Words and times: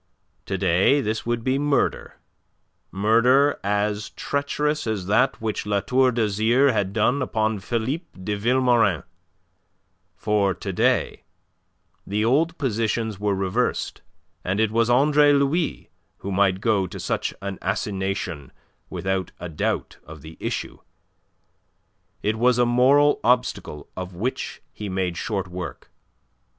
To 0.47 0.57
day 0.57 0.99
this 0.99 1.27
would 1.27 1.43
be 1.43 1.59
murder, 1.59 2.15
murder 2.89 3.59
as 3.63 4.09
treacherous 4.09 4.87
as 4.87 5.05
that 5.05 5.39
which 5.39 5.67
La 5.67 5.79
Tour 5.79 6.11
d'Azyr 6.11 6.73
had 6.73 6.91
done 6.91 7.21
upon 7.21 7.59
Philippe 7.59 8.19
de 8.19 8.35
Vilmorin; 8.35 9.03
for 10.15 10.55
to 10.55 10.73
day 10.73 11.21
the 12.07 12.25
old 12.25 12.57
positions 12.57 13.19
were 13.19 13.35
reversed, 13.35 14.01
and 14.43 14.59
it 14.59 14.71
was 14.71 14.89
Andre 14.89 15.33
Louis 15.33 15.91
who 16.17 16.31
might 16.31 16.61
go 16.61 16.87
to 16.87 16.99
such 16.99 17.31
an 17.39 17.59
assignation 17.61 18.51
without 18.89 19.31
a 19.39 19.49
doubt 19.49 19.97
of 20.03 20.23
the 20.23 20.35
issue. 20.39 20.79
It 22.23 22.37
was 22.39 22.57
a 22.57 22.65
moral 22.65 23.19
obstacle 23.23 23.87
of 23.95 24.15
which 24.15 24.63
he 24.73 24.89
made 24.89 25.15
short 25.15 25.47
work. 25.47 25.91